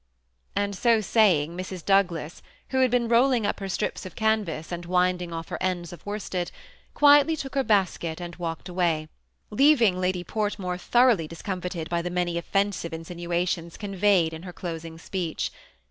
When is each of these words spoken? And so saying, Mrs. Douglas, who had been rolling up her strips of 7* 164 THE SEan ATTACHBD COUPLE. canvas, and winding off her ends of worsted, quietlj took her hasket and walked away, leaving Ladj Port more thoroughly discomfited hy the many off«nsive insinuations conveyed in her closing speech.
And 0.55 0.75
so 0.75 0.99
saying, 0.99 1.55
Mrs. 1.55 1.85
Douglas, 1.85 2.41
who 2.69 2.79
had 2.81 2.89
been 2.89 3.07
rolling 3.07 3.45
up 3.45 3.59
her 3.59 3.69
strips 3.69 4.03
of 4.03 4.15
7* 4.15 4.17
164 4.17 4.17
THE 4.17 4.25
SEan 4.25 4.31
ATTACHBD 4.31 4.61
COUPLE. 4.63 4.65
canvas, 4.65 4.71
and 4.71 4.85
winding 4.87 5.33
off 5.33 5.47
her 5.49 5.57
ends 5.61 5.93
of 5.93 6.05
worsted, 6.07 6.51
quietlj 6.95 7.37
took 7.39 7.53
her 7.53 7.65
hasket 7.69 8.19
and 8.19 8.35
walked 8.37 8.67
away, 8.67 9.09
leaving 9.51 9.97
Ladj 9.97 10.25
Port 10.25 10.57
more 10.57 10.79
thoroughly 10.79 11.27
discomfited 11.27 11.89
hy 11.91 12.01
the 12.01 12.09
many 12.09 12.39
off«nsive 12.39 12.93
insinuations 12.93 13.77
conveyed 13.77 14.33
in 14.33 14.41
her 14.41 14.51
closing 14.53 14.97
speech. 14.97 15.51